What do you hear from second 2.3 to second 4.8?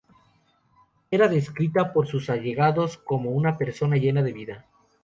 allegados como una persona llena de vida.